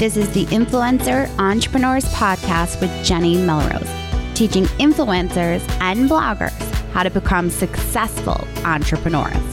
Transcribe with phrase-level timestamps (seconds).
[0.00, 3.86] This is the Influencer Entrepreneurs Podcast with Jenny Melrose,
[4.32, 6.58] teaching influencers and bloggers
[6.92, 9.49] how to become successful entrepreneurs.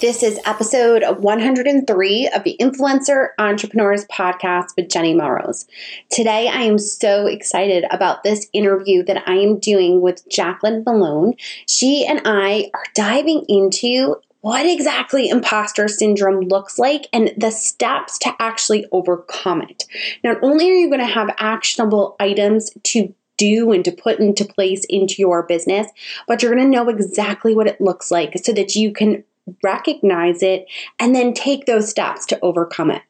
[0.00, 5.66] This is episode 103 of the Influencer Entrepreneurs Podcast with Jenny Melrose.
[6.10, 11.34] Today, I am so excited about this interview that I am doing with Jaclyn Mellone.
[11.68, 18.16] She and I are diving into what exactly imposter syndrome looks like and the steps
[18.20, 19.84] to actually overcome it.
[20.24, 24.46] Not only are you going to have actionable items to do and to put into
[24.46, 25.88] place into your business,
[26.26, 29.24] but you're going to know exactly what it looks like so that you can
[29.62, 30.66] recognize it,
[30.98, 33.02] and then take those steps to overcome it.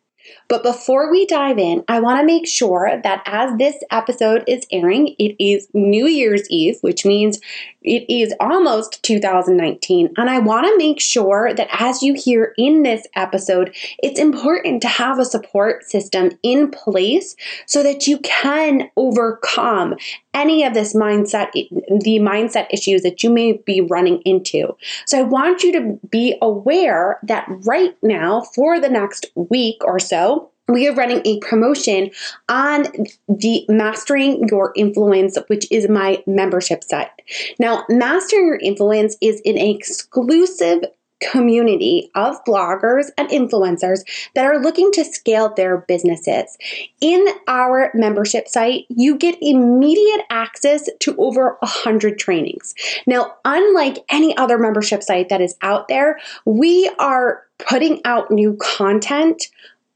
[0.49, 4.67] But before we dive in, I want to make sure that as this episode is
[4.73, 7.41] airing, it is New Year's Eve, which means
[7.83, 10.13] it is almost 2019.
[10.17, 14.83] And I want to make sure that as you hear in this episode, it's important
[14.83, 19.97] to have a support system in place so that you can overcome
[20.35, 24.77] any of this mindset, the mindset issues that you may be running into.
[25.07, 29.99] So I want you to be aware that right now, for the next week or
[29.99, 32.11] so, we are running a promotion
[32.49, 32.87] on
[33.29, 37.11] the Mastering Your Influence, which is my membership site.
[37.59, 40.85] Now, Mastering Your Influence is an exclusive
[41.21, 44.01] community of bloggers and influencers
[44.35, 46.57] that are looking to scale their businesses.
[47.01, 52.75] In our membership site, you get immediate access to over 100 trainings.
[53.07, 58.57] Now, unlike any other membership site that is out there, we are putting out new
[58.57, 59.49] content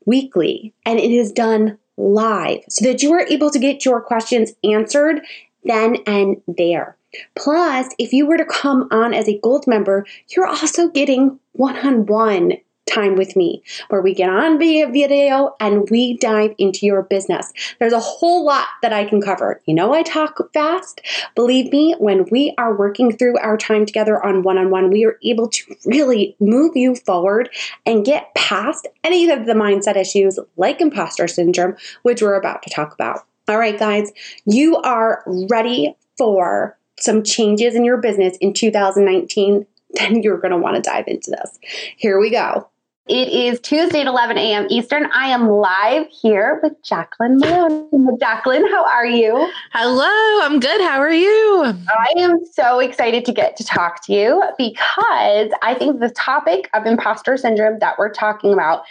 [0.06, 4.52] weekly and it is done live so that you are able to get your questions
[4.64, 5.20] answered
[5.64, 6.96] then and there.
[7.34, 11.76] Plus, if you were to come on as a gold member, you're also getting one
[11.76, 12.54] on one
[12.86, 17.52] time with me where we get on via video and we dive into your business.
[17.78, 19.60] There's a whole lot that I can cover.
[19.66, 21.00] You know, I talk fast.
[21.34, 25.04] Believe me, when we are working through our time together on one on one, we
[25.04, 27.48] are able to really move you forward
[27.86, 32.70] and get past any of the mindset issues like imposter syndrome, which we're about to
[32.70, 33.20] talk about.
[33.48, 34.10] All right, guys,
[34.46, 40.58] you are ready for some changes in your business in 2019, then you're going to
[40.58, 41.58] want to dive into this.
[41.96, 42.68] Here we go.
[43.06, 44.66] It is Tuesday at 11 a.m.
[44.70, 45.10] Eastern.
[45.12, 48.18] I am live here with Jaclyn Mellone.
[48.18, 49.46] Jaclyn, how are you?
[49.74, 50.80] Hello, I'm good.
[50.80, 51.64] How are you?
[51.64, 56.70] I am so excited to get to talk to you because I think the topic
[56.72, 58.84] of imposter syndrome that we're talking about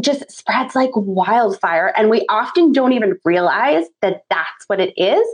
[0.00, 1.92] just spreads like wildfire.
[1.96, 5.26] And we often don't even realize that that's what it is.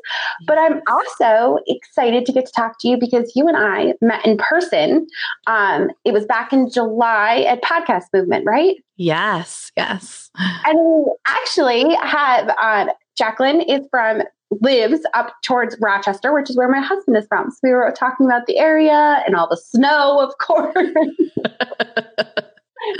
[0.46, 4.24] But I'm also excited to get to talk to you because you and I met
[4.26, 5.06] in person.
[5.47, 8.76] Um, it was back in July at Podcast Movement, right?
[8.97, 10.30] Yes, yes.
[10.66, 14.22] And we actually have um, Jaclyn is from
[14.60, 17.50] lives up towards Rochester, which is where my husband is from.
[17.50, 20.74] So we were talking about the area and all the snow, of course.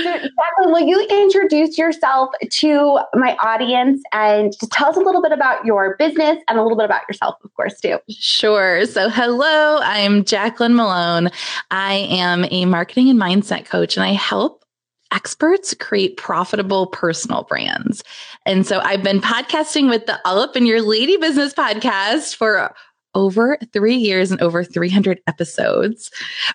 [0.01, 5.65] Jaclyn, will you introduce yourself to my audience and tell us a little bit about
[5.65, 7.99] your business and a little bit about yourself, of course, too?
[8.11, 8.87] Sure.
[8.87, 11.33] So, hello, I'm Jaclyn Mellone.
[11.71, 14.65] I am a marketing and mindset coach, and I help
[15.13, 18.03] experts create profitable personal brands.
[18.45, 22.75] And so I've been podcasting with the All Up in Your Lady Business podcast for
[23.19, 26.09] over three years and over 300 episodes.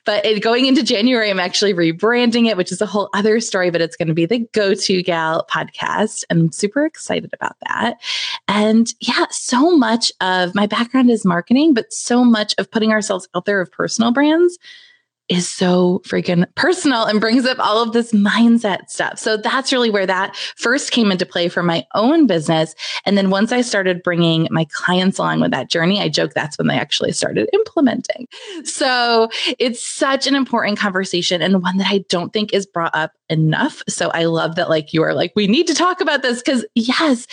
[0.06, 3.69] But it, going into January, I'm actually rebranding it, which is a whole other story,
[3.69, 6.24] but it's going to be the Go To Gal podcast.
[6.29, 7.97] I'm super excited about that.
[8.47, 13.28] And yeah, so much of my background is marketing, but so much of putting ourselves
[13.35, 14.57] out there of personal brands
[15.30, 19.18] is so freaking personal and brings up all of this mindset stuff.
[19.18, 22.75] So that's really where that first came into play for my own business.
[23.06, 26.58] And then once I started bringing my clients along with that journey, I joke that's
[26.58, 28.28] when they actually started implementing.
[28.64, 29.30] So
[29.60, 33.81] it's such an important conversation and one that I don't think is brought up enough.
[33.88, 36.66] So I love that like you are like, we need to talk about this because
[36.76, 37.28] yes,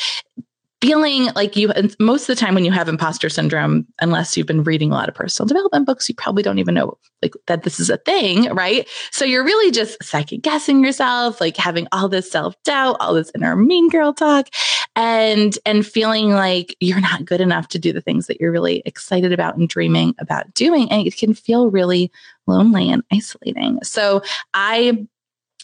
[0.81, 4.65] feeling like you most of the time when you have imposter syndrome unless you've been
[4.65, 7.79] reading a lot of personal development books you probably don't even know like that this
[7.79, 8.89] is a thing right?
[9.11, 13.57] So you're really just second guessing yourself like having all this self-doubt all this inner
[13.57, 14.49] mean girl talk
[14.97, 18.83] and and feeling like you're not good enough to do the things that you're really
[18.85, 20.91] excited about and dreaming about doing.
[20.91, 22.11] And it can feel really
[22.47, 23.79] lonely and isolating.
[23.83, 24.23] So
[24.55, 25.07] i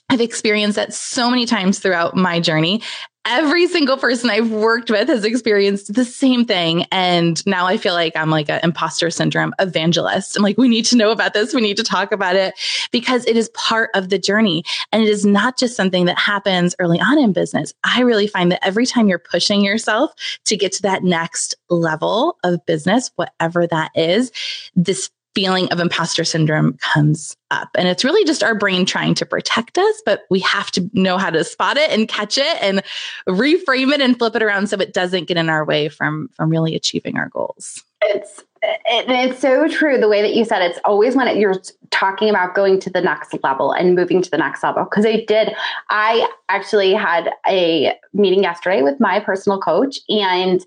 [0.08, 2.80] I've experienced that so many times throughout my journey.
[3.26, 6.86] Every single person I've worked with has experienced the same thing.
[6.92, 10.36] And now I feel like I'm like an imposter syndrome evangelist.
[10.36, 11.52] I'm like, we need to know about this.
[11.52, 12.54] We need to talk about it
[12.92, 14.62] because it is part of the journey.
[14.92, 17.74] And it is not just something that happens early on in business.
[17.84, 20.12] I really find that every time you're pushing yourself
[20.44, 24.30] to get to that next level of business, whatever that is,
[24.76, 27.68] this feeling of imposter syndrome comes up.
[27.76, 31.18] And it's really just our brain trying to protect us, but we have to know
[31.18, 32.82] how to spot it and catch it and
[33.28, 36.48] reframe it and flip it around so it doesn't get in our way from from
[36.48, 37.84] really achieving our goals.
[38.00, 41.60] It's it, it's so true the way that you said it's always when it, you're
[41.90, 45.22] talking about going to the next level and moving to the next level because I
[45.28, 45.54] did
[45.90, 50.64] I actually had a meeting yesterday with my personal coach and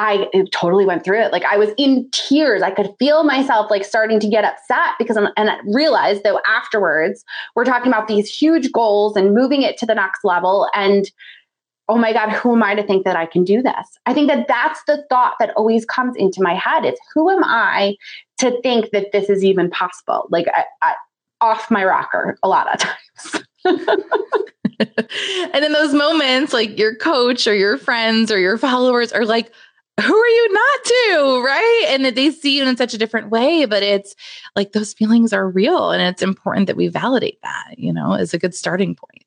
[0.00, 1.30] I totally went through it.
[1.30, 2.62] Like I was in tears.
[2.62, 6.40] I could feel myself like starting to get upset because I'm, and I realized though
[6.48, 7.22] afterwards
[7.54, 10.66] we're talking about these huge goals and moving it to the next level.
[10.74, 11.10] And
[11.86, 13.98] oh my God, who am I to think that I can do this?
[14.06, 17.44] I think that that's the thought that always comes into my head It's who am
[17.44, 17.96] I
[18.38, 20.28] to think that this is even possible?
[20.30, 20.94] Like I, I,
[21.42, 23.44] off my rocker a lot of times.
[25.52, 29.52] and in those moments, like your coach or your friends or your followers are like,
[30.00, 31.42] who are you not to?
[31.44, 31.86] Right.
[31.88, 34.14] And that they see you in such a different way, but it's
[34.56, 35.90] like those feelings are real.
[35.90, 39.24] And it's important that we validate that, you know, is a good starting point.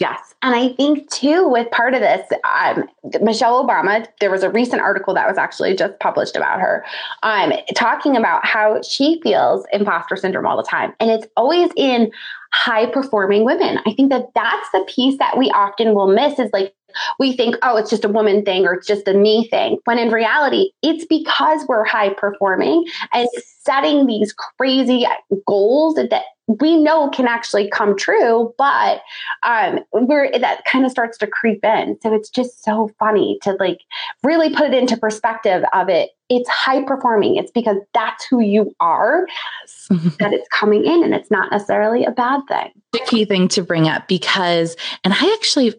[0.00, 0.34] Yes.
[0.42, 2.84] And I think too, with part of this, um,
[3.22, 6.84] Michelle Obama, there was a recent article that was actually just published about her,
[7.22, 10.92] um, talking about how she feels imposter syndrome all the time.
[11.00, 12.10] And it's always in
[12.52, 13.78] high performing women.
[13.86, 16.74] I think that that's the piece that we often will miss is like,
[17.18, 19.78] we think, oh, it's just a woman thing or it's just a me thing.
[19.84, 23.28] When in reality, it's because we're high performing and
[23.62, 25.06] setting these crazy
[25.46, 29.00] goals that we know can actually come true, but
[29.44, 31.96] um, we're that kind of starts to creep in.
[32.02, 33.78] So it's just so funny to like
[34.22, 36.10] really put it into perspective of it.
[36.28, 37.36] It's high performing.
[37.36, 39.26] It's because that's who you are
[40.18, 42.70] that it's coming in, and it's not necessarily a bad thing.
[42.92, 45.74] The key thing to bring up because, and I actually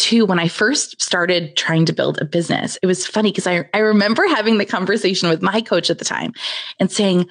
[0.00, 3.68] too, when I first started trying to build a business, it was funny because I,
[3.74, 6.32] I remember having the conversation with my coach at the time
[6.78, 7.28] and saying,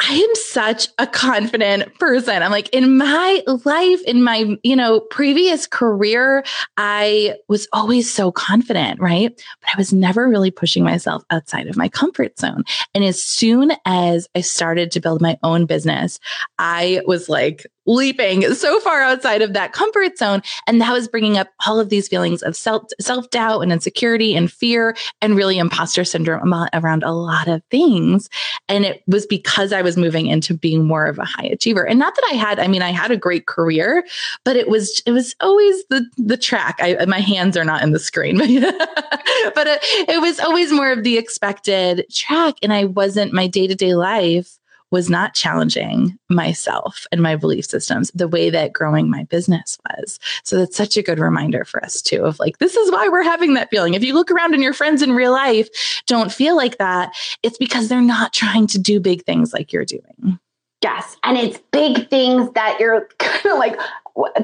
[0.00, 2.42] I am such a confident person.
[2.42, 6.44] I'm like, in my life, in my, you know, previous career,
[6.76, 9.34] I was always so confident, right?
[9.60, 12.64] But I was never really pushing myself outside of my comfort zone.
[12.94, 16.20] And as soon as I started to build my own business,
[16.58, 20.42] I was like, leaping so far outside of that comfort zone.
[20.66, 24.34] And that was bringing up all of these feelings of self, self doubt and insecurity
[24.34, 28.28] and fear and really imposter syndrome around a lot of things.
[28.68, 31.86] And it was because I was moving into being more of a high achiever.
[31.86, 34.04] And not that I had, I mean, I had a great career,
[34.44, 36.76] but it was, it was always the, the track.
[36.80, 40.90] I, my hands are not in the screen, but, but it, it was always more
[40.90, 42.56] of the expected track.
[42.62, 44.58] And I wasn't my day to day life
[44.90, 50.18] was not challenging myself and my belief systems the way that growing my business was.
[50.44, 53.22] So that's such a good reminder for us too of like, this is why we're
[53.22, 53.94] having that feeling.
[53.94, 55.68] If you look around and your friends in real life
[56.06, 59.84] don't feel like that, it's because they're not trying to do big things like you're
[59.84, 60.38] doing.
[60.82, 61.16] Yes.
[61.24, 63.78] And it's big things that you're kind of like,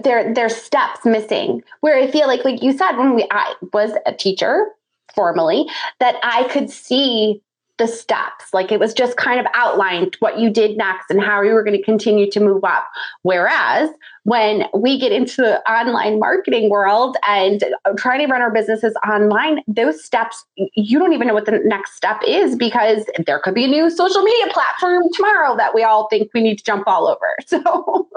[0.02, 3.92] there, there's steps missing where I feel like, like you said, when we, I was
[4.06, 4.66] a teacher
[5.14, 5.66] formally,
[5.98, 7.42] that I could see
[7.82, 8.46] the steps.
[8.52, 11.64] Like it was just kind of outlined what you did next and how you were
[11.64, 12.86] going to continue to move up.
[13.22, 13.90] Whereas
[14.22, 18.94] when we get into the online marketing world and uh, trying to run our businesses
[19.06, 23.54] online, those steps, you don't even know what the next step is because there could
[23.54, 26.84] be a new social media platform tomorrow that we all think we need to jump
[26.86, 27.36] all over.
[27.46, 28.08] So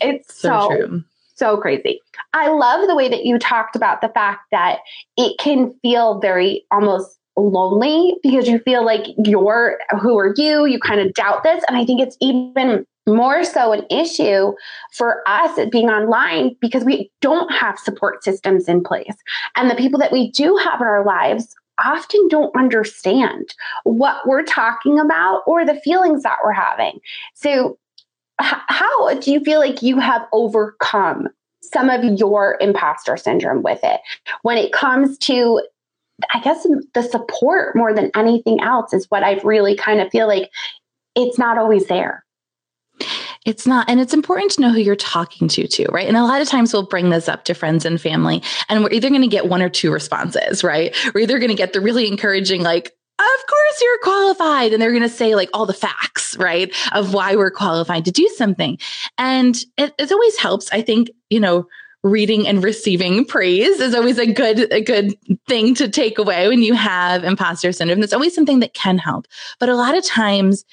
[0.00, 1.02] it's so, so
[1.34, 2.00] so crazy.
[2.32, 4.78] I love the way that you talked about the fact that
[5.16, 10.66] it can feel very almost lonely because you feel like you're who are you?
[10.66, 11.62] You kind of doubt this.
[11.68, 14.52] And I think it's even more so an issue
[14.92, 19.14] for us being online because we don't have support systems in place.
[19.54, 24.42] And the people that we do have in our lives often don't understand what we're
[24.42, 26.98] talking about or the feelings that we're having.
[27.34, 27.78] So,
[28.40, 31.28] h- how do you feel like you have overcome
[31.62, 34.00] some of your imposter syndrome with it
[34.42, 35.60] when it comes to
[36.32, 40.26] I guess the support more than anything else is what I've really kind of feel
[40.26, 40.50] like
[41.14, 42.24] it's not always there.
[43.44, 43.88] It's not.
[43.88, 46.08] And it's important to know who you're talking to, too, right?
[46.08, 48.90] And a lot of times we'll bring this up to friends and family, and we're
[48.90, 50.96] either going to get one or two responses, right?
[51.14, 54.72] We're either going to get the really encouraging, like, of course you're qualified.
[54.72, 56.74] And they're going to say like all the facts, right?
[56.92, 58.78] Of why we're qualified to do something.
[59.16, 61.66] And it, it always helps, I think, you know,
[62.06, 65.14] reading and receiving praise is always a good a good
[65.46, 68.00] thing to take away when you have imposter syndrome.
[68.00, 69.26] That's always something that can help.
[69.58, 70.64] But a lot of times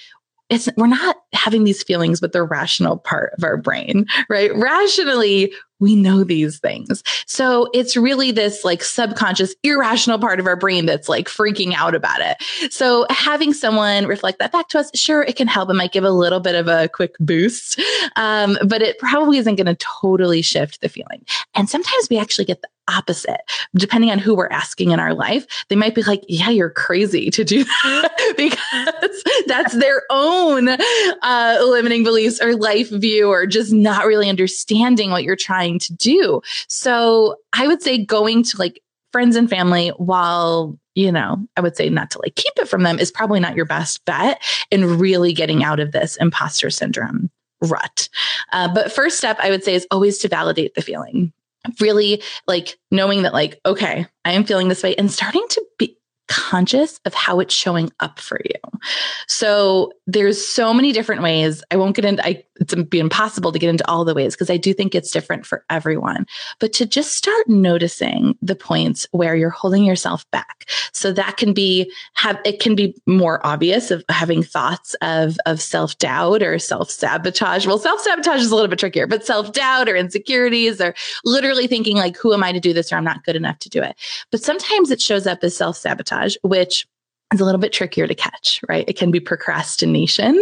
[0.50, 4.56] it's we're not having these feelings with the rational part of our brain, right?
[4.56, 7.04] Rationally, we know these things.
[7.26, 11.94] So it's really this like subconscious, irrational part of our brain that's like freaking out
[11.94, 12.38] about it.
[12.72, 15.70] So having someone reflect that back to us, sure, it can help.
[15.70, 17.82] It might give a little bit of a quick boost,
[18.16, 21.26] um, but it probably isn't going to totally shift the feeling.
[21.54, 23.42] And sometimes we actually get the opposite.
[23.76, 27.30] Depending on who we're asking in our life, they might be like, yeah, you're crazy
[27.32, 33.72] to do that because that's their own uh, limiting beliefs or life view or just
[33.72, 36.42] not really understanding what you're trying to do.
[36.68, 41.76] So I would say going to like friends and family while you know, I would
[41.76, 45.00] say not to like keep it from them is probably not your best bet in
[45.00, 48.10] really getting out of this imposter syndrome rut.
[48.52, 51.34] Uh, but first step, I would say, is always to validate the feeling
[51.80, 55.98] really like knowing that like okay i am feeling this way and starting to be
[56.28, 58.80] conscious of how it's showing up for you.
[59.28, 61.64] So there's so many different ways.
[61.72, 64.50] I won't get into I it's be impossible to get into all the ways because
[64.50, 66.26] I do think it's different for everyone.
[66.60, 70.70] But to just start noticing the points where you're holding yourself back.
[70.92, 75.62] So that can be have it can be more obvious of having thoughts of of
[75.62, 77.66] self-doubt or self-sabotage.
[77.66, 80.94] Well, self-sabotage is a little bit trickier, but self-doubt or insecurities or
[81.26, 83.70] literally thinking like who am I to do this or I'm not good enough to
[83.70, 83.96] do it.
[84.32, 86.88] But sometimes it shows up as self-sabotage sabotage, which
[87.34, 88.86] is a little bit trickier to catch, right?
[88.88, 90.40] It can be procrastination.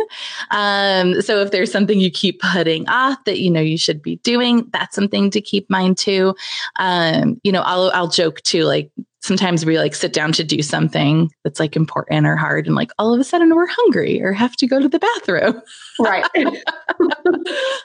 [0.52, 4.18] Um, so if there's something you keep putting off that you know you should be
[4.18, 6.36] doing, that's something to keep mind too.
[6.78, 10.62] Um, you know, I'll I'll joke too, like sometimes we like sit down to do
[10.62, 14.34] something that's like important or hard and like all of a sudden we're hungry or
[14.34, 15.62] have to go to the bathroom.
[16.00, 16.26] Right.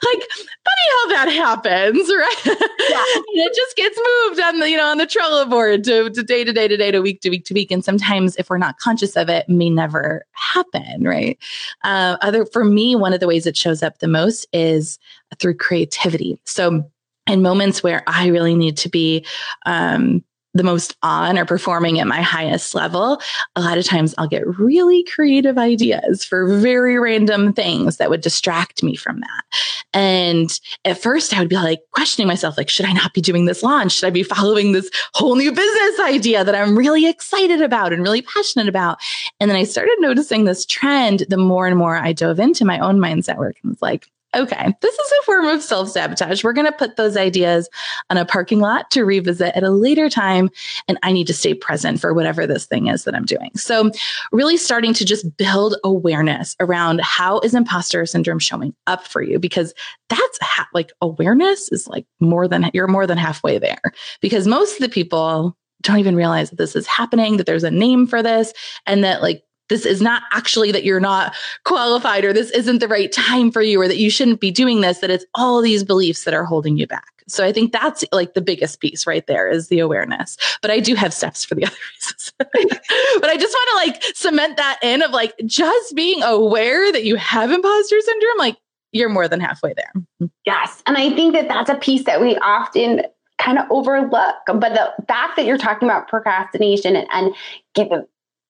[0.02, 2.36] Like funny how that happens right?
[2.44, 2.52] Yeah.
[3.44, 6.44] it just gets moved on the you know on the trello board to, to day
[6.44, 7.70] to day to day to week to week to week.
[7.70, 11.38] And sometimes if we're not conscious of it, it may never happen right?
[11.84, 14.98] Uh, other for me one of the ways it shows up the most is
[15.38, 16.38] through creativity.
[16.44, 16.88] So
[17.26, 19.24] in moments where I really need to be
[19.64, 20.22] um,
[20.56, 23.20] the most on or performing at my highest level,
[23.54, 28.20] a lot of times I'll get really creative ideas for very random things that would
[28.20, 29.44] distract me from that.
[29.92, 30.50] And
[30.84, 33.62] at first I would be like questioning myself, like, should I not be doing this
[33.62, 33.92] launch?
[33.92, 38.02] Should I be following this whole new business idea that I'm really excited about and
[38.02, 38.98] really passionate about?
[39.40, 42.78] And then I started noticing this trend the more and more I dove into my
[42.78, 46.44] own mindset work and was like, okay, this is a form of self sabotage.
[46.44, 47.68] We're going to put those ideas
[48.10, 50.50] on a parking lot to revisit at a later time.
[50.88, 53.50] And I need to stay present for whatever this thing is that I'm doing.
[53.56, 53.90] So,
[54.32, 59.38] really starting to just build awareness around how is imposter syndrome showing up for you?
[59.38, 59.74] Because
[60.08, 63.80] that's ha- like awareness is like more than you're more than halfway there.
[64.20, 67.70] Because most of the people don't even realize that this is happening, that there's a
[67.70, 68.52] name for this,
[68.86, 72.88] and that like this is not actually that you're not qualified or this isn't the
[72.88, 75.84] right time for you or that you shouldn't be doing this, that it's all these
[75.84, 77.16] beliefs that are holding you back.
[77.28, 80.36] So I think that's like the biggest piece right there is the awareness.
[80.62, 82.32] But I do have steps for the other reasons.
[82.38, 87.04] but I just want to like cement that in of like just being aware that
[87.04, 88.56] you have imposter syndrome, like
[88.92, 90.30] you're more than halfway there.
[90.44, 90.82] Yes.
[90.86, 93.02] And I think that that's a piece that we often
[93.38, 94.36] kind of overlook.
[94.46, 97.34] But the fact that you're talking about procrastination and, and
[97.74, 97.88] give,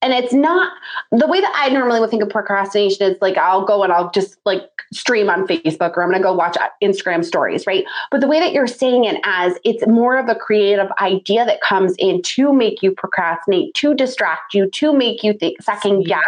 [0.03, 0.73] and it's not
[1.11, 4.11] the way that I normally would think of procrastination is like I'll go and I'll
[4.11, 7.85] just like stream on Facebook or I'm going to go watch uh, Instagram stories, right?
[8.11, 11.61] But the way that you're saying it as it's more of a creative idea that
[11.61, 16.23] comes in to make you procrastinate, to distract you, to make you think second guess.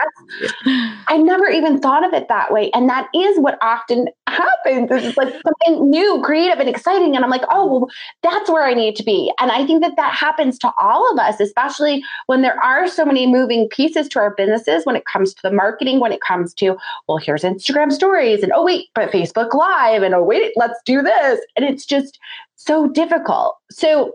[1.06, 2.70] I never even thought of it that way.
[2.72, 4.88] And that is what often happens.
[4.90, 7.14] It's like something new, creative, and exciting.
[7.14, 7.90] And I'm like, oh, well,
[8.22, 9.32] that's where I need to be.
[9.40, 13.04] And I think that that happens to all of us, especially when there are so
[13.04, 16.54] many moving pieces to our businesses when it comes to the marketing, when it comes
[16.54, 16.76] to,
[17.08, 21.02] well, here's Instagram stories, and oh, wait, but Facebook Live, and oh, wait, let's do
[21.02, 21.40] this.
[21.56, 22.18] And it's just
[22.56, 23.56] so difficult.
[23.70, 24.12] So,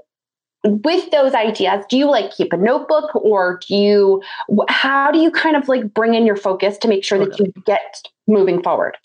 [0.65, 4.21] with those ideas, do you like keep a notebook or do you,
[4.69, 7.51] how do you kind of like bring in your focus to make sure that you
[7.65, 8.95] get moving forward?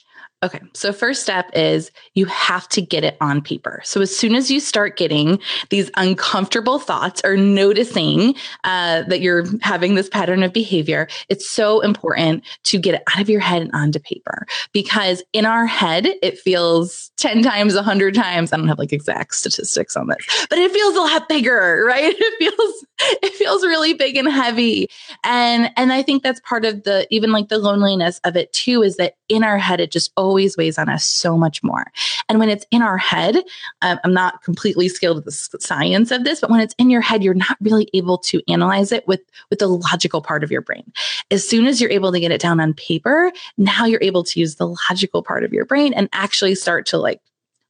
[0.40, 0.60] Okay.
[0.72, 3.80] So, first step is you have to get it on paper.
[3.84, 5.40] So, as soon as you start getting
[5.70, 11.80] these uncomfortable thoughts or noticing uh, that you're having this pattern of behavior, it's so
[11.80, 16.06] important to get it out of your head and onto paper because in our head,
[16.22, 18.52] it feels 10 times, 100 times.
[18.52, 22.14] I don't have like exact statistics on this, but it feels a lot bigger, right?
[22.28, 22.86] It feels,
[23.22, 24.88] it feels really big and heavy.
[25.24, 28.82] And, and I think that's part of the, even like the loneliness of it too,
[28.82, 31.86] is that in our head, it just always weighs on us so much more.
[32.28, 33.36] And when it's in our head,
[33.80, 37.00] um, I'm not completely skilled at the science of this, but when it's in your
[37.00, 40.60] head, you're not really able to analyze it with, with the logical part of your
[40.60, 40.92] brain.
[41.30, 44.38] As soon as you're able to get it down on paper, now you're able to
[44.38, 47.20] use the logical part of your brain and actually start to like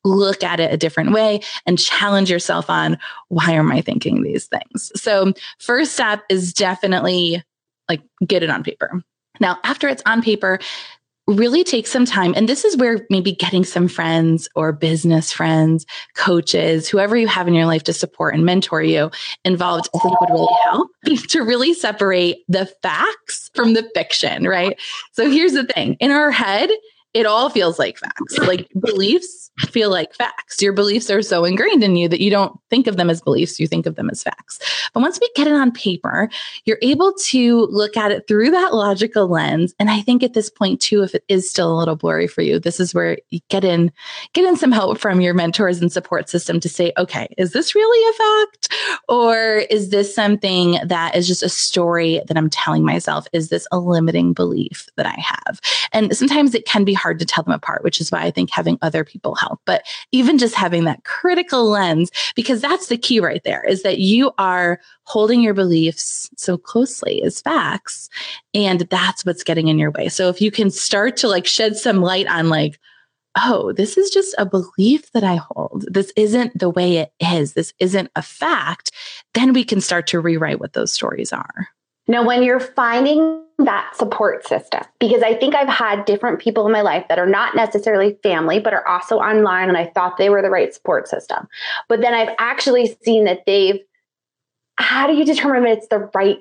[0.04, 2.98] look at it a different way and challenge yourself on
[3.28, 4.90] why am I thinking these things?
[4.96, 7.42] So, first step is definitely
[7.88, 9.02] like get it on paper.
[9.40, 10.58] Now, after it's on paper,
[11.28, 12.32] really take some time.
[12.34, 17.46] And this is where maybe getting some friends or business friends, coaches, whoever you have
[17.46, 19.10] in your life to support and mentor you
[19.44, 20.90] involved, I think would really help
[21.28, 24.80] to really separate the facts from the fiction, right?
[25.12, 26.70] So here's the thing in our head,
[27.14, 28.38] it all feels like facts.
[28.38, 30.62] Like beliefs feel like facts.
[30.62, 33.58] Your beliefs are so ingrained in you that you don't think of them as beliefs,
[33.58, 34.60] you think of them as facts.
[34.92, 36.28] But once we get it on paper,
[36.64, 39.74] you're able to look at it through that logical lens.
[39.78, 42.42] And I think at this point too, if it is still a little blurry for
[42.42, 43.90] you, this is where you get in,
[44.32, 47.74] get in some help from your mentors and support system to say, okay, is this
[47.74, 48.74] really a fact?
[49.08, 53.26] Or is this something that is just a story that I'm telling myself?
[53.32, 55.60] Is this a limiting belief that I have?
[55.92, 58.50] And sometimes it can be hard to tell them apart, which is why I think
[58.50, 59.60] having other people help.
[59.64, 63.98] But even just having that critical lens, because that's the key right there, is that
[63.98, 68.10] you are holding your beliefs so closely as facts.
[68.52, 70.08] And that's what's getting in your way.
[70.08, 72.78] So if you can start to like shed some light on like,
[73.36, 75.84] oh, this is just a belief that I hold.
[75.92, 77.54] This isn't the way it is.
[77.54, 78.90] This isn't a fact.
[79.34, 81.68] Then we can start to rewrite what those stories are.
[82.08, 86.72] Now, when you're finding that support system, because I think I've had different people in
[86.72, 90.30] my life that are not necessarily family, but are also online, and I thought they
[90.30, 91.48] were the right support system.
[91.88, 93.80] But then I've actually seen that they've,
[94.76, 96.38] how do you determine if it's the right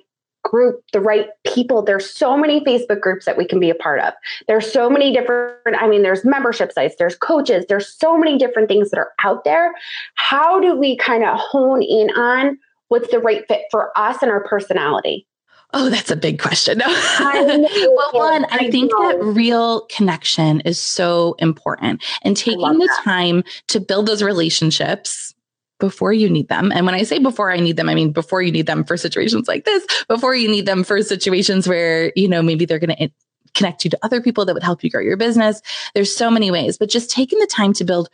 [0.48, 1.82] group, the right people.
[1.82, 4.14] There's so many Facebook groups that we can be a part of.
[4.48, 8.70] There's so many different, I mean, there's membership sites, there's coaches, there's so many different
[8.70, 9.74] things that are out there.
[10.16, 14.32] How do we kind of hone in on what's the right fit for us and
[14.32, 15.28] our personality?
[15.74, 16.80] Oh, that's a big question.
[17.20, 23.80] well, one, I think that real connection is so important and taking the time to
[23.80, 25.36] build those relationships
[25.80, 26.72] before you need them.
[26.72, 28.98] And when I say before I need them, I mean before you need them for
[28.98, 32.96] situations like this, before you need them for situations where, you know, maybe they're going
[32.96, 33.10] to
[33.54, 35.62] connect you to other people that would help you grow your business.
[35.94, 38.10] There's so many ways, but just taking the time to build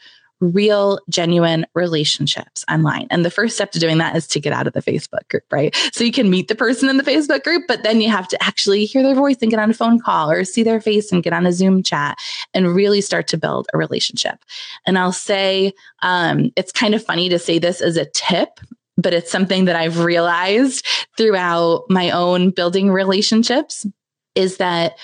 [0.51, 3.07] real, genuine relationships online.
[3.09, 5.43] And the first step to doing that is to get out of the Facebook group,
[5.51, 5.75] right?
[5.93, 8.43] So you can meet the person in the Facebook group, but then you have to
[8.43, 11.23] actually hear their voice and get on a phone call or see their face and
[11.23, 12.17] get on a Zoom chat
[12.53, 14.43] and really start to build a relationship.
[14.85, 18.59] And I'll say, um, it's kind of funny to say this as a tip
[18.95, 20.85] but it's something that I've realized
[21.17, 23.87] throughout my own building relationships
[24.35, 24.97] is that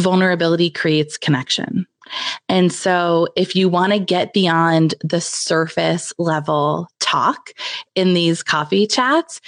[0.00, 1.86] vulnerability creates connection.
[2.48, 7.50] And so if you want to get beyond the surface level talk
[7.94, 9.40] in these coffee chats,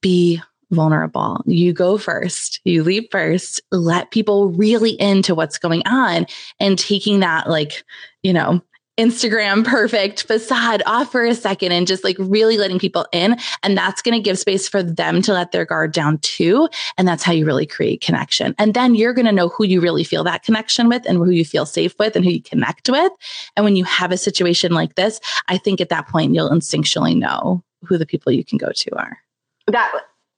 [0.00, 1.42] be vulnerable.
[1.46, 6.26] You go first, you leave first, let people really into what's going on
[6.58, 7.84] and taking that like,
[8.22, 8.60] you know,
[8.96, 13.36] Instagram perfect facade off for a second and just like really letting people in.
[13.62, 16.68] And that's going to give space for them to let their guard down too.
[16.96, 18.54] And that's how you really create connection.
[18.58, 21.30] And then you're going to know who you really feel that connection with and who
[21.30, 23.12] you feel safe with and who you connect with.
[23.56, 27.16] And when you have a situation like this, I think at that point you'll instinctually
[27.16, 29.18] know who the people you can go to are.
[29.66, 29.92] That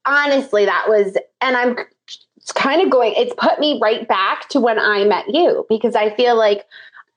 [0.07, 1.77] honestly, that was, and I'm
[2.55, 6.15] kind of going, it's put me right back to when I met you because I
[6.15, 6.65] feel like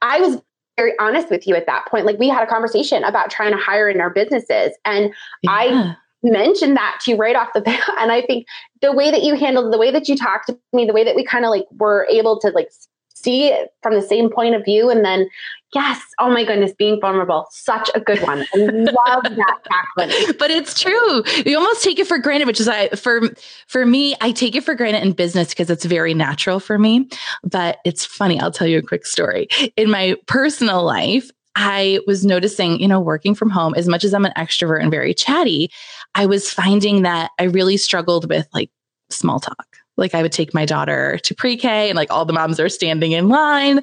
[0.01, 0.41] I was
[0.79, 2.05] very honest with you at that point.
[2.05, 4.71] Like we had a conversation about trying to hire in our businesses.
[4.85, 5.51] And yeah.
[5.51, 7.83] I mentioned that to you right off the bat.
[7.99, 8.47] And I think
[8.81, 11.15] the way that you handled the way that you talked to me, the way that
[11.15, 12.69] we kind of like were able to like
[13.13, 15.29] see it from the same point of view and then
[15.73, 16.01] yes.
[16.19, 18.45] Oh my goodness being vulnerable such a good one.
[18.53, 19.57] I love that
[19.97, 20.37] Jaclyn.
[20.37, 21.23] but it's true.
[21.45, 23.21] You almost take it for granted which is i for
[23.67, 27.09] for me i take it for granted in business because it's very natural for me.
[27.43, 29.47] But it's funny i'll tell you a quick story.
[29.75, 34.13] In my personal life I was noticing, you know, working from home, as much as
[34.13, 35.69] I'm an extrovert and very chatty,
[36.15, 38.69] I was finding that I really struggled with like
[39.09, 39.67] small talk.
[39.99, 43.11] Like I would take my daughter to pre-K and like all the moms are standing
[43.11, 43.81] in line.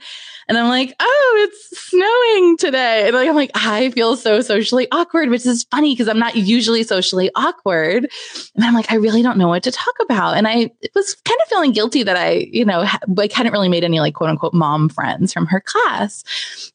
[0.48, 3.06] And I'm like, oh, it's snowing today.
[3.06, 6.36] And like, I'm like, I feel so socially awkward, which is funny because I'm not
[6.36, 8.08] usually socially awkward.
[8.54, 10.36] And I'm like, I really don't know what to talk about.
[10.36, 13.68] And I was kind of feeling guilty that I, you know, ha- like hadn't really
[13.68, 16.22] made any like quote unquote mom friends from her class.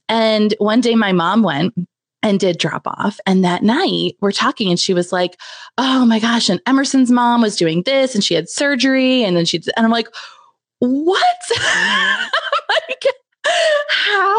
[0.10, 1.74] And one day my mom went
[2.24, 3.20] and did drop off.
[3.26, 5.40] And that night we're talking and she was like,
[5.78, 6.50] Oh my gosh.
[6.50, 9.24] And Emerson's mom was doing this and she had surgery.
[9.24, 10.08] And then she, and I'm like,
[10.80, 11.26] what?
[12.70, 13.06] like,
[13.90, 14.38] how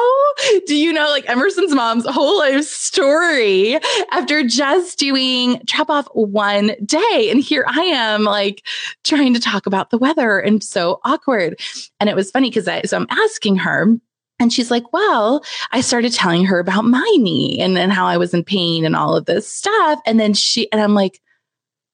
[0.66, 3.78] do you know like Emerson's mom's whole life story
[4.10, 7.28] after just doing drop off one day?
[7.30, 8.66] And here I am like
[9.04, 11.60] trying to talk about the weather and so awkward.
[12.00, 13.86] And it was funny because I, so I'm asking her,
[14.42, 18.16] and she's like, well, I started telling her about my knee and then how I
[18.16, 20.00] was in pain and all of this stuff.
[20.04, 21.22] And then she, and I'm like,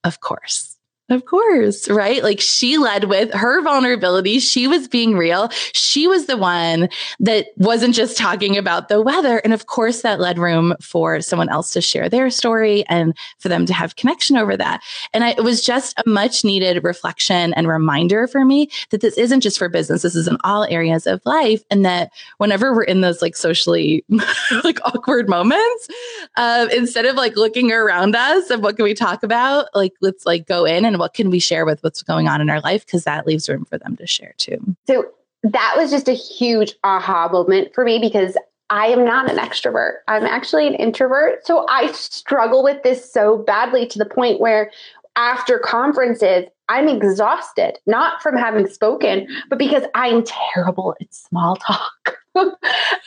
[0.03, 0.78] of course.
[1.11, 2.23] Of course, right?
[2.23, 4.39] Like she led with her vulnerability.
[4.41, 5.49] She was being real.
[5.73, 6.91] She was the one
[7.21, 9.39] that wasn't just talking about the weather.
[9.39, 13.49] And of course, that led room for someone else to share their story and for
[13.49, 14.83] them to have connection over that.
[15.15, 19.17] And I, it was just a much needed reflection and reminder for me that this
[19.17, 20.03] isn't just for business.
[20.03, 21.63] This is in all areas of life.
[21.71, 24.05] And that whenever we're in those like socially
[24.63, 25.89] like awkward moments,
[26.37, 30.27] uh, instead of like looking around us of what can we talk about, like let's
[30.27, 32.85] like go in and what can we share with what's going on in our life
[32.85, 35.05] because that leaves room for them to share too so
[35.43, 38.37] that was just a huge aha moment for me because
[38.71, 39.99] I am not an extrovert.
[40.09, 41.47] I'm actually an introvert.
[41.47, 44.71] So I struggle with this so badly to the point where
[45.17, 52.19] after conferences, I'm exhausted, not from having spoken, but because I'm terrible at small talk.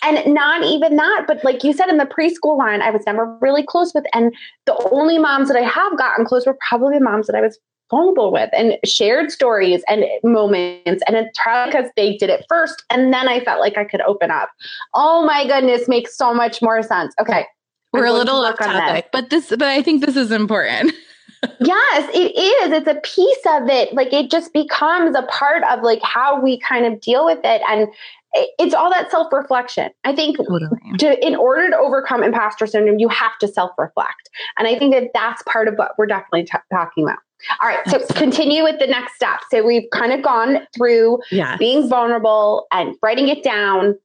[0.03, 3.37] and not even that, but like you said in the preschool line, I was never
[3.39, 4.03] really close with.
[4.13, 4.33] And
[4.65, 7.59] the only moms that I have gotten close were probably moms that I was
[7.91, 11.03] vulnerable with and shared stories and moments.
[11.07, 12.83] And it's because they did it first.
[12.89, 14.49] And then I felt like I could open up.
[14.95, 17.13] Oh my goodness, makes so much more sense.
[17.21, 17.45] Okay.
[17.93, 20.93] We're a little off topic, but this, but I think this is important.
[21.59, 22.71] yes, it is.
[22.71, 23.93] It's a piece of it.
[23.93, 27.61] Like it just becomes a part of like how we kind of deal with it.
[27.69, 27.89] And
[28.33, 29.91] it's all that self reflection.
[30.03, 30.69] I think totally.
[30.99, 34.29] to, in order to overcome imposter syndrome, you have to self reflect.
[34.57, 37.19] And I think that that's part of what we're definitely t- talking about.
[37.61, 37.79] All right.
[37.87, 39.41] So continue with the next step.
[39.49, 41.57] So we've kind of gone through yes.
[41.57, 43.97] being vulnerable and writing it down,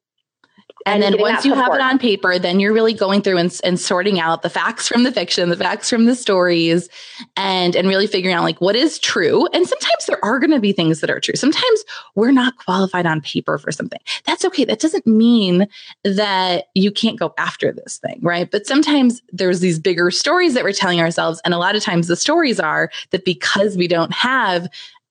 [0.86, 3.60] and, and then once you have it on paper, then you're really going through and,
[3.64, 6.88] and sorting out the facts from the fiction, the facts from the stories,
[7.36, 9.46] and and really figuring out like what is true.
[9.52, 11.34] And sometimes there are going to be things that are true.
[11.34, 14.00] Sometimes we're not qualified on paper for something.
[14.24, 14.64] That's okay.
[14.64, 15.66] That doesn't mean
[16.04, 18.48] that you can't go after this thing, right?
[18.48, 22.06] But sometimes there's these bigger stories that we're telling ourselves, and a lot of times
[22.06, 24.68] the stories are that because we don't have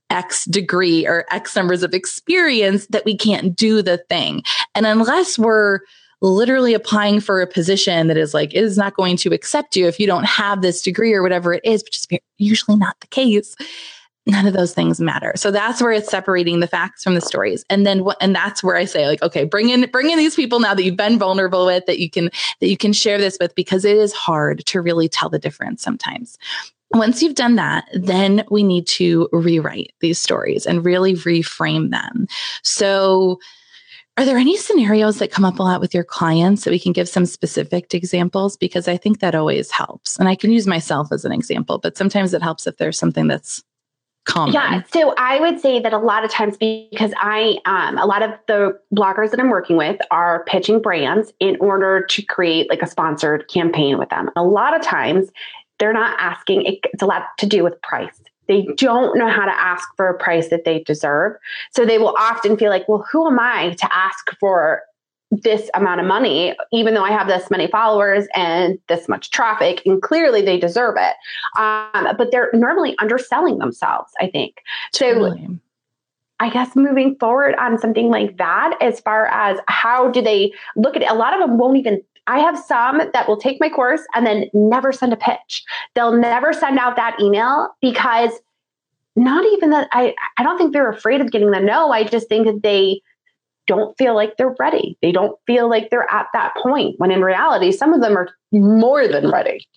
[0.10, 4.44] X degree or X numbers of experience that we can't do the thing.
[4.74, 5.80] And unless we're
[6.22, 10.00] literally applying for a position that is like, is not going to accept you if
[10.00, 13.56] you don't have this degree or whatever it is, which is usually not the case.
[14.28, 15.34] None of those things matter.
[15.36, 17.64] So that's where it's separating the facts from the stories.
[17.70, 20.34] And then what, and that's where I say like, okay, bring in, bring in these
[20.34, 23.38] people now that you've been vulnerable with, that you can, that you can share this
[23.40, 26.40] with, because it is hard to really tell the difference sometimes.
[26.92, 32.28] Once you've done that, then we need to rewrite these stories and really reframe them.
[32.64, 33.40] So,
[34.18, 36.94] are there any scenarios that come up a lot with your clients that we can
[36.94, 38.56] give some specific examples?
[38.56, 40.18] Because I think that always helps.
[40.18, 43.28] And I can use myself as an example, but sometimes it helps if there's something
[43.28, 43.62] that's
[44.26, 44.54] common.
[44.54, 44.84] Yeah.
[44.92, 48.32] So I would say that a lot of times, because I, um, a lot of
[48.48, 52.88] the bloggers that I'm working with are pitching brands in order to create like a
[52.88, 54.30] sponsored campaign with them.
[54.38, 55.30] A lot of times
[55.80, 58.20] they're not asking, it's a lot to do with price.
[58.48, 61.34] They don't know how to ask for a price that they deserve.
[61.72, 64.84] So they will often feel like, well, who am I to ask for
[65.32, 69.82] this amount of money, even though I have this many followers and this much traffic,
[69.86, 71.16] and clearly they deserve it.
[71.60, 74.62] Um, but they're normally underselling themselves, I think.
[74.94, 75.60] So totally.
[76.40, 80.96] I guess moving forward on something like that, as far as how do they look
[80.96, 83.70] at it, a lot of them won't even I have some that will take my
[83.70, 85.64] course and then never send a pitch.
[85.94, 88.32] They'll never send out that email because
[89.16, 91.92] not even that I I don't think they're afraid of getting the no.
[91.92, 93.02] I just think that they
[93.68, 94.98] don't feel like they're ready.
[95.02, 98.30] They don't feel like they're at that point when in reality some of them are
[98.52, 99.68] more than ready.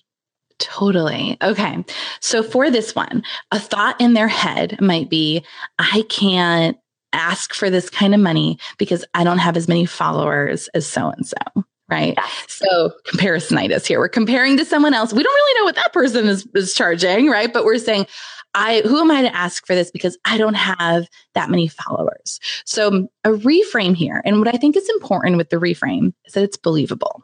[0.58, 1.36] Totally.
[1.40, 1.84] Okay.
[2.20, 5.44] So for this one, a thought in their head might be
[5.78, 6.76] I can't
[7.12, 11.10] ask for this kind of money because I don't have as many followers as so
[11.10, 12.18] and so right?
[12.48, 13.98] So comparisonitis here.
[13.98, 15.12] We're comparing to someone else.
[15.12, 17.52] We don't really know what that person is, is charging, right?
[17.52, 18.06] But we're saying,
[18.54, 22.40] I who am I to ask for this because I don't have that many followers.
[22.64, 24.22] So um, a reframe here.
[24.24, 27.22] And what I think is important with the reframe is that it's believable.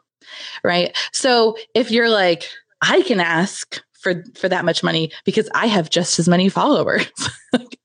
[0.63, 0.95] Right?
[1.11, 2.47] So if you're like
[2.81, 7.07] I can ask for for that much money because I have just as many followers.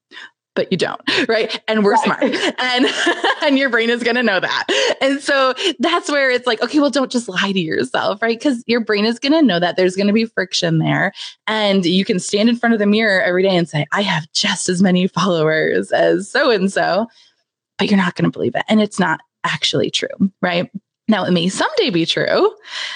[0.60, 1.58] but you don't, right?
[1.68, 2.04] And we're right.
[2.04, 2.22] smart.
[2.60, 2.86] And
[3.42, 4.66] and your brain is going to know that.
[5.00, 8.38] And so that's where it's like, okay, well don't just lie to yourself, right?
[8.38, 11.12] Cuz your brain is going to know that there's going to be friction there
[11.46, 14.30] and you can stand in front of the mirror every day and say, I have
[14.32, 17.06] just as many followers as so and so,
[17.78, 20.70] but you're not going to believe it and it's not actually true, right?
[21.10, 22.54] Now, it may someday be true.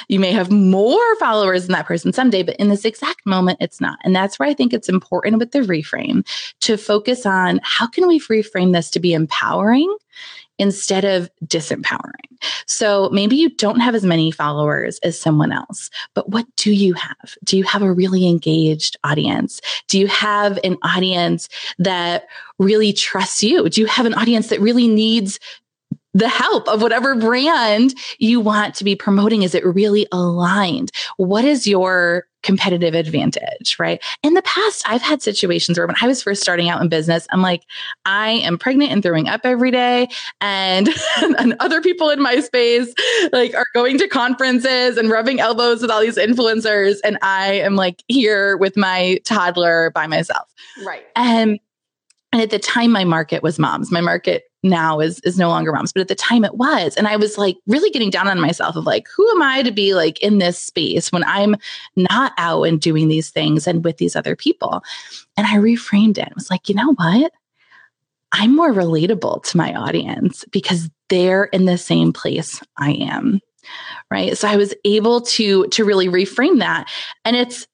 [0.08, 3.80] You may have more followers than that person someday, but in this exact moment, it's
[3.80, 3.98] not.
[4.04, 6.24] And that's where I think it's important with the reframe
[6.60, 9.94] to focus on how can we reframe this to be empowering
[10.58, 12.38] instead of disempowering.
[12.66, 16.94] So maybe you don't have as many followers as someone else, but what do you
[16.94, 17.34] have?
[17.42, 19.60] Do you have a really engaged audience?
[19.88, 21.48] Do you have an audience
[21.78, 22.26] that
[22.60, 23.68] really trusts you?
[23.68, 25.40] Do you have an audience that really needs
[26.14, 29.42] the help of whatever brand you want to be promoting.
[29.42, 30.92] Is it really aligned?
[31.16, 34.02] What is your competitive advantage, right?
[34.22, 37.26] In the past, I've had situations where when I was first starting out in business,
[37.30, 37.62] I'm like,
[38.04, 40.08] I am pregnant and throwing up every day.
[40.40, 42.94] And, and other people in my space
[43.32, 46.98] like are going to conferences and rubbing elbows with all these influencers.
[47.02, 50.48] And I am like here with my toddler by myself.
[50.84, 51.04] Right.
[51.16, 51.58] And
[52.32, 53.92] and at the time my market was moms.
[53.92, 56.96] My market now is is no longer moms but at the time it was.
[56.96, 59.70] And i was like really getting down on myself of like who am i to
[59.70, 61.54] be like in this space when i'm
[61.96, 64.82] not out and doing these things and with these other people?
[65.36, 66.28] And i reframed it.
[66.28, 67.32] I was like you know what?
[68.32, 73.40] I'm more relatable to my audience because they're in the same place i am.
[74.10, 74.36] Right?
[74.36, 76.90] So i was able to to really reframe that.
[77.24, 77.66] And it's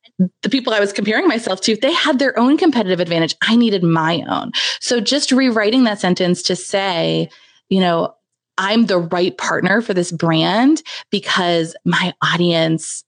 [0.43, 3.35] the people I was comparing myself to, they had their own competitive advantage.
[3.43, 4.53] I needed my own.
[4.81, 7.31] So just rewriting that sentence to say,
[7.69, 8.15] you know,
[8.59, 13.05] I'm the right partner for this brand because my audience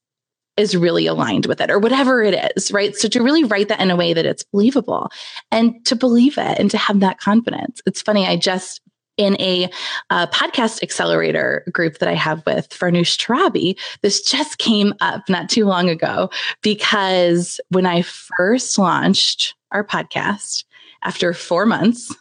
[0.56, 2.94] is really aligned with it or whatever it is, right?
[2.94, 5.10] So to really write that in a way that it's believable
[5.50, 7.80] and to believe it and to have that confidence.
[7.86, 8.26] It's funny.
[8.26, 8.80] I just
[9.22, 9.70] in a
[10.10, 13.78] uh, podcast accelerator group that I have with Farnoosh Torabi.
[14.02, 16.30] This just came up not too long ago
[16.62, 20.64] because when I first launched our podcast
[21.02, 22.14] after four months,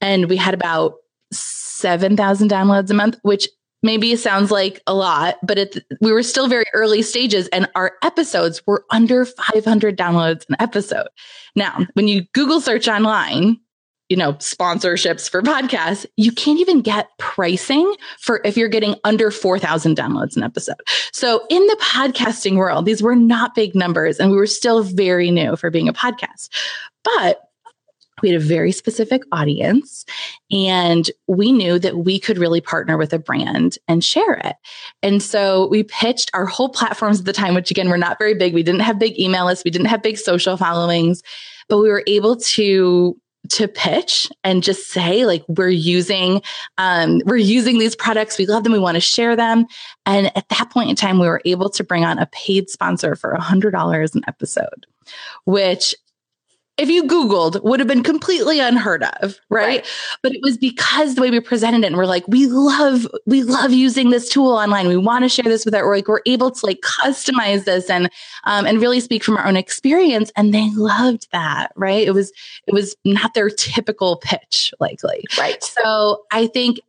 [0.00, 0.96] and we had about
[1.32, 3.48] 7,000 downloads a month, which
[3.82, 7.92] maybe sounds like a lot, but it, we were still very early stages and our
[8.02, 11.08] episodes were under 500 downloads an episode.
[11.54, 13.60] Now, when you Google search online,
[14.14, 19.32] you know, sponsorships for podcasts, you can't even get pricing for if you're getting under
[19.32, 20.76] 4,000 downloads an episode.
[21.12, 25.32] So in the podcasting world, these were not big numbers and we were still very
[25.32, 26.48] new for being a podcast.
[27.02, 27.40] But
[28.22, 30.04] we had a very specific audience
[30.48, 34.54] and we knew that we could really partner with a brand and share it.
[35.02, 38.34] And so we pitched our whole platforms at the time, which again, were not very
[38.34, 38.54] big.
[38.54, 39.64] We didn't have big email lists.
[39.64, 41.20] We didn't have big social followings,
[41.68, 43.16] but we were able to
[43.50, 46.42] to pitch and just say like we're using
[46.78, 48.38] um, we're using these products.
[48.38, 48.72] We love them.
[48.72, 49.66] We want to share them.
[50.06, 53.14] And at that point in time we were able to bring on a paid sponsor
[53.16, 54.86] for a hundred dollars an episode
[55.44, 55.94] which
[56.76, 59.66] if you Googled, would have been completely unheard of, right?
[59.66, 59.86] right?
[60.22, 63.44] But it was because the way we presented it, and we're like, we love, we
[63.44, 64.88] love using this tool online.
[64.88, 68.10] We want to share this with our, like, we're able to like customize this and,
[68.44, 70.32] um, and really speak from our own experience.
[70.36, 72.06] And they loved that, right?
[72.06, 72.32] It was,
[72.66, 75.24] it was not their typical pitch, likely.
[75.38, 75.62] Right.
[75.62, 76.80] So I think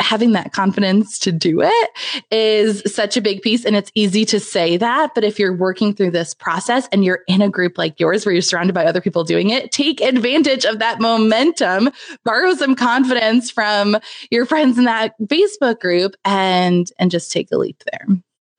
[0.00, 1.90] having that confidence to do it
[2.30, 3.64] is such a big piece.
[3.64, 5.14] And it's easy to say that.
[5.14, 8.32] But if you're working through this process and you're in a group like yours where
[8.32, 11.90] you're surrounded by other people doing it, take advantage of that momentum,
[12.24, 13.96] borrow some confidence from
[14.30, 18.06] your friends in that Facebook group and, and just take a leap there.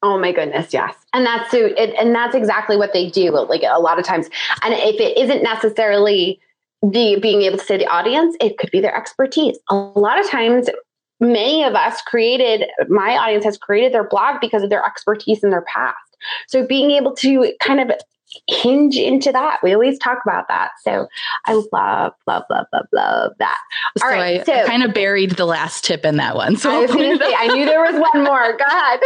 [0.04, 0.96] Oh my goodness, yes.
[1.14, 4.30] And that's so it, and that's exactly what they do like a lot of times.
[4.64, 6.40] And if it isn't necessarily
[6.82, 9.60] the being able to say the audience, it could be their expertise.
[9.70, 10.70] A lot of times
[11.22, 15.52] many of us created, my audience has created their blog because of their expertise in
[15.52, 15.98] their past.
[16.48, 17.92] So being able to kind of
[18.48, 19.60] hinge into that.
[19.62, 20.72] We always talk about that.
[20.84, 21.08] So
[21.46, 23.58] I love, love, love, love, love that.
[24.02, 26.56] All so right, I, so I kind of buried the last tip in that one.
[26.56, 28.58] So I, say, I knew there was one more.
[28.58, 29.00] God.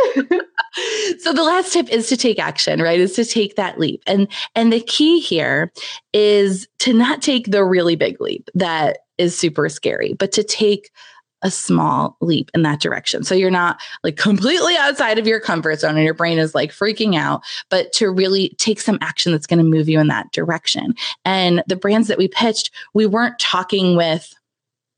[1.19, 2.99] so the last tip is to take action, right?
[2.99, 4.03] Is to take that leap.
[4.05, 5.71] And and the key here
[6.13, 10.91] is to not take the really big leap that is super scary, but to take
[11.41, 13.23] a small leap in that direction.
[13.23, 16.71] So you're not like completely outside of your comfort zone and your brain is like
[16.71, 20.31] freaking out, but to really take some action that's going to move you in that
[20.31, 20.95] direction.
[21.23, 24.33] And the brands that we pitched, we weren't talking with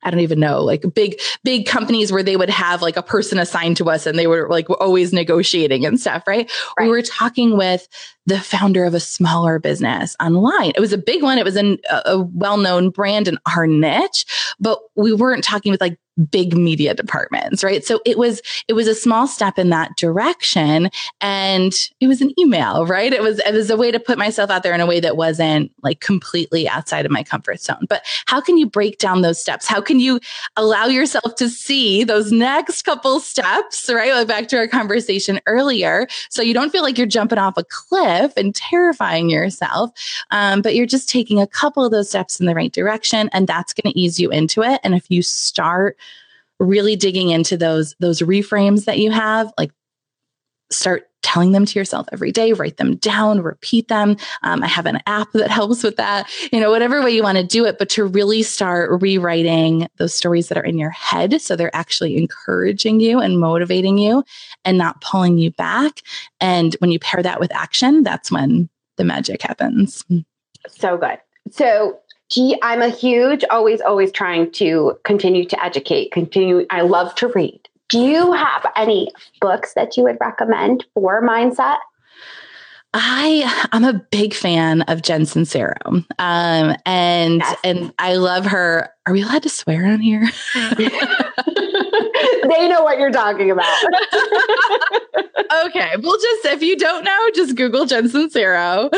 [0.04, 3.40] I don't even know, like big, big companies where they would have like a person
[3.40, 6.50] assigned to us and they were like always negotiating and stuff, right?
[6.78, 6.86] right?
[6.86, 7.88] We were talking with
[8.26, 10.72] the founder of a smaller business online.
[10.76, 11.40] It was a big one.
[11.40, 14.26] It was an, a well known brand in our niche,
[14.60, 15.98] but we weren't talking with like
[16.32, 17.86] big media departments, right?
[17.86, 20.90] So it was it was a small step in that direction
[21.22, 23.14] and it was an email, right?
[23.14, 25.18] It was it was a way to put myself out there in a way that
[25.18, 27.86] wasn't like completely outside of my comfort zone.
[27.88, 29.68] But how can you break down those steps?
[29.68, 30.20] How can you
[30.56, 34.28] allow yourself to see those next couple steps, right?
[34.28, 36.08] Back to our conversation earlier.
[36.30, 39.92] So you don't feel like you're jumping off a cliff and terrifying yourself,
[40.32, 43.30] um, but you're just taking a couple of those steps in the right direction.
[43.34, 44.80] And that's going to ease you into it.
[44.84, 45.98] And if you start
[46.60, 49.72] really digging into those those reframes that you have like
[50.72, 54.18] start telling them to yourself every day write them down repeat them.
[54.44, 57.38] Um, i have an app that helps with that you know whatever way you want
[57.38, 61.42] to do it but to really start rewriting those stories that are in your head
[61.42, 64.24] so they're actually encouraging you and motivating you
[64.66, 66.02] and not pulling you back.
[66.40, 70.04] And when you pair that with action that's when the magic happens.
[70.68, 71.20] So good.
[71.52, 76.66] So Gee, I'm a huge, always, always trying to continue to educate, continue.
[76.70, 77.60] I love to read.
[77.90, 81.78] Do you have any books that you would recommend for mindset?
[82.94, 85.76] I I'm a big fan of Jen Sincero,
[86.20, 87.58] um, and yes.
[87.64, 88.90] and I love her.
[89.06, 90.28] Are we allowed to swear on here?
[91.46, 93.84] they know what you're talking about.
[95.66, 95.96] okay.
[96.02, 98.90] Well, just if you don't know, just Google Jen Sincero.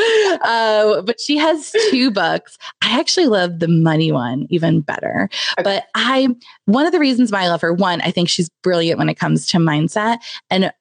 [0.42, 2.56] Uh, but she has two books.
[2.82, 5.28] I actually love the money one even better.
[5.58, 5.62] Okay.
[5.62, 6.28] But I,
[6.64, 9.18] one of the reasons why I love her, one, I think she's brilliant when it
[9.18, 10.18] comes to mindset.
[10.50, 10.72] And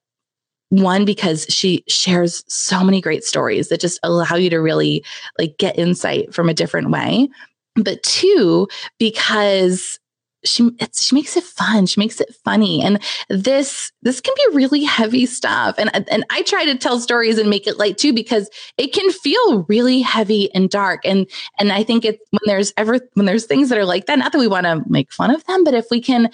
[0.70, 5.04] one because she shares so many great stories that just allow you to really
[5.40, 7.28] like get insight from a different way
[7.76, 8.68] but two
[8.98, 10.00] because
[10.46, 11.86] she she makes it fun.
[11.86, 12.82] She makes it funny.
[12.82, 13.00] And
[13.30, 15.76] this this can be really heavy stuff.
[15.78, 19.12] And and I try to tell stories and make it light too because it can
[19.12, 21.02] feel really heavy and dark.
[21.06, 24.20] And and I think it when there's ever when there's things that are like that
[24.20, 26.30] not that we want to make fun of them but if we can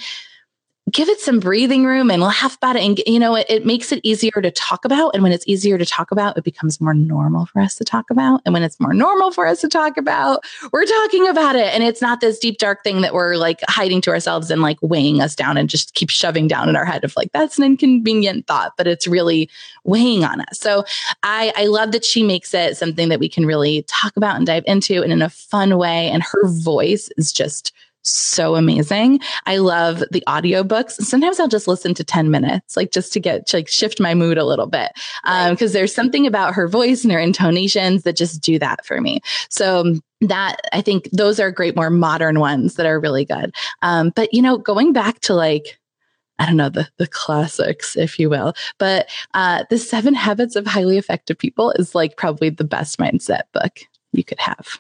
[0.92, 2.84] give it some breathing room and laugh about it.
[2.84, 5.16] And, you know, it, it, makes it easier to talk about.
[5.16, 8.12] And when it's easier to talk about, it becomes more normal for us to talk
[8.12, 8.42] about.
[8.46, 11.74] And when it's more normal for us to talk about, we're talking about it.
[11.74, 14.78] And it's not this deep, dark thing that we're like hiding to ourselves and like
[14.84, 17.64] weighing us down and just keep shoving down in our head of like, that's an
[17.64, 19.50] inconvenient thought, but it's really
[19.86, 20.60] weighing on us.
[20.60, 20.84] So
[21.24, 24.46] I, I love that she makes it something that we can really talk about and
[24.46, 26.10] dive into and in a fun way.
[26.12, 27.74] And her voice is just
[28.06, 29.20] so amazing.
[29.46, 30.92] I love the audiobooks.
[31.02, 34.14] Sometimes I'll just listen to 10 minutes, like just to get to like shift my
[34.14, 34.92] mood a little bit.
[35.24, 39.02] Um, because there's something about her voice and her intonations that just do that for
[39.02, 39.22] me.
[39.50, 43.54] So that I think those are great, more modern ones that are really good.
[43.82, 45.80] Um, but you know, going back to like,
[46.38, 48.54] I don't know, the, the classics, if you will.
[48.78, 53.44] But uh, The Seven Habits of Highly Effective People is like probably the best mindset
[53.54, 53.80] book
[54.12, 54.80] you could have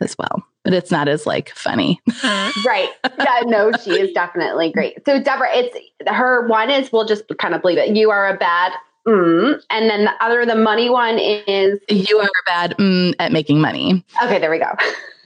[0.00, 2.00] as well but it's not as like funny.
[2.64, 2.88] right.
[3.18, 5.04] Yeah, no, she is definitely great.
[5.04, 7.96] So Deborah, it's her one is we'll just kind of believe it.
[7.96, 8.72] You are a bad
[9.06, 13.32] mm, and then the other the money one is you are a bad mm, at
[13.32, 14.04] making money.
[14.22, 14.70] Okay, there we go.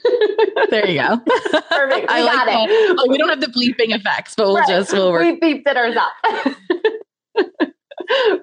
[0.70, 1.18] there you go.
[1.70, 2.07] Perfect.
[2.11, 2.96] We I got like it.
[2.99, 4.68] Oh, we don't have the bleeping effects, but we'll right.
[4.68, 5.22] just we'll work.
[5.22, 6.14] We beeped it ourselves.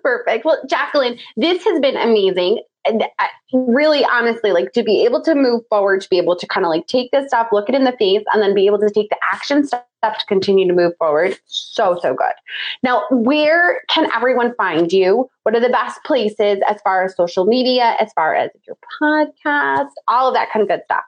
[0.03, 0.45] Perfect.
[0.45, 5.35] Well, Jaclyn, this has been amazing and uh, really honestly like to be able to
[5.35, 7.83] move forward to be able to kind of like take this stuff look it in
[7.83, 10.93] the face and then be able to take the action stuff to continue to move
[10.97, 12.33] forward so so good.
[12.81, 15.29] Now where can everyone find you?
[15.43, 19.89] What are the best places as far as social media as far as your podcast
[20.07, 21.03] all of that kind of good stuff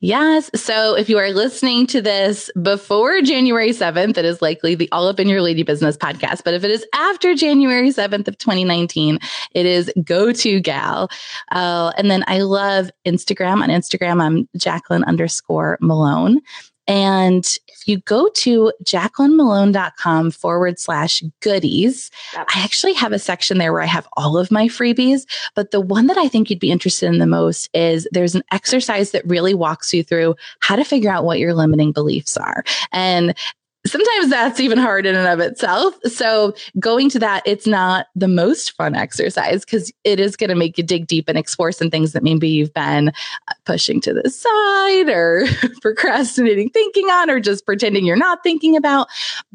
[0.00, 0.50] Yes.
[0.54, 5.08] So if you are listening to this before January 7th, it is likely the All
[5.08, 6.44] Up in Your Lady Business podcast.
[6.44, 9.18] But if it is after January 7th of 2019,
[9.52, 11.08] it is Go To Gal.
[11.50, 13.62] Uh, and then I love Instagram.
[13.62, 16.38] On Instagram, I'm Jaclyn underscore Mellone.
[16.88, 22.46] And if you go to jaclynmellone.com forward slash goodies, yep.
[22.54, 25.22] I actually have a section there where I have all of my freebies.
[25.54, 28.44] But the one that I think you'd be interested in the most is there's an
[28.52, 32.64] exercise that really walks you through how to figure out what your limiting beliefs are.
[32.92, 33.34] And
[33.86, 35.94] sometimes that's even hard in and of itself.
[36.04, 40.56] So going to that, it's not the most fun exercise because it is going to
[40.56, 44.12] make you dig deep and explore some things that maybe you've been uh, pushing to
[44.12, 45.44] the side or
[45.80, 49.08] procrastinating thinking on or just pretending you're not thinking about.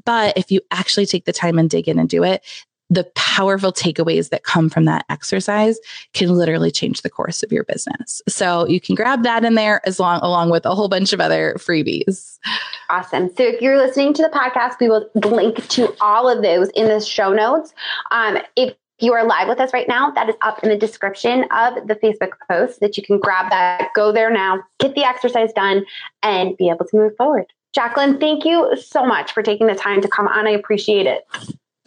[0.06, 2.44] But if you actually take the time and dig in and do it,
[2.92, 5.80] the powerful takeaways that come from that exercise
[6.14, 8.22] can literally change the course of your business.
[8.28, 11.22] So you can grab that in there as long along with a whole bunch of
[11.22, 12.38] other freebies.
[12.90, 13.30] Awesome.
[13.30, 16.90] So if you're listening to the podcast, we will link to all of those in
[16.90, 17.74] the show notes.
[18.12, 21.46] Um, if you are live with us right now, that is up in the description
[21.52, 25.54] of the Facebook post that you can grab that, go there now, get the exercise
[25.54, 25.86] done,
[26.24, 27.46] and be able to move forward.
[27.74, 30.46] Jaclyn, thank you so much for taking the time to come on.
[30.46, 31.26] I appreciate it.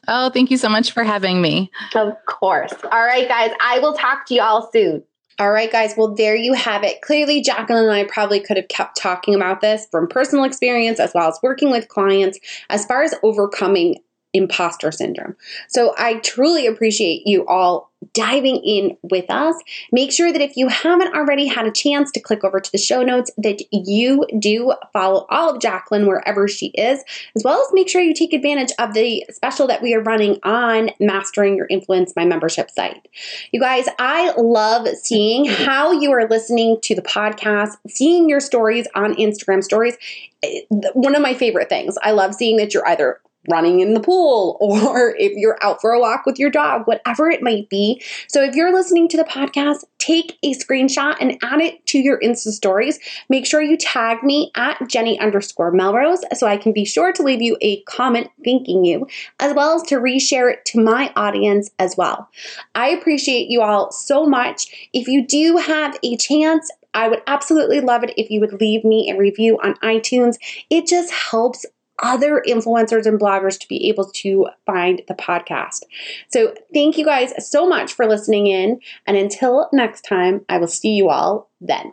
[0.08, 1.70] Oh, thank you so much for having me.
[1.94, 2.72] Of course.
[2.90, 5.02] All right, guys, I will talk to you all soon.
[5.38, 5.94] All right, guys.
[5.96, 7.02] Well, there you have it.
[7.02, 11.12] Clearly, Jaclyn and I probably could have kept talking about this from personal experience as
[11.12, 12.38] well as working with clients
[12.70, 13.96] as far as overcoming
[14.34, 15.36] imposter syndrome.
[15.68, 19.56] So I truly appreciate you all diving in with us.
[19.92, 22.78] Make sure that if you haven't already had a chance to click over to the
[22.78, 27.02] show notes, that you do follow all of Jaclyn wherever she is,
[27.34, 30.38] as well as make sure you take advantage of the special that we are running
[30.42, 33.08] on Mastering Your Influence, my membership site.
[33.52, 38.86] You guys, I love seeing how you are listening to the podcast, seeing your stories
[38.94, 39.96] on Instagram stories.
[40.42, 40.60] Eh,
[40.92, 41.96] one of my favorite things.
[42.02, 43.20] I love seeing that you're either
[43.50, 47.30] running in the pool or if you're out for a walk with your dog, whatever
[47.30, 48.02] it might be.
[48.28, 52.20] So if you're listening to the podcast, take a screenshot and add it to your
[52.20, 52.98] Insta stories.
[53.28, 57.22] Make sure you tag me at Jenny underscore Melrose so I can be sure to
[57.22, 59.06] leave you a comment thanking you,
[59.40, 62.28] as well as to reshare it to my audience as well.
[62.74, 64.90] I appreciate you all so much.
[64.92, 68.84] If you do have a chance, I would absolutely love it if you would leave
[68.84, 70.36] me a review on iTunes.
[70.70, 71.66] It just helps
[72.02, 75.82] other influencers and bloggers to be able to find the podcast.
[76.28, 78.80] So, thank you guys so much for listening in.
[79.06, 81.92] And until next time, I will see you all then.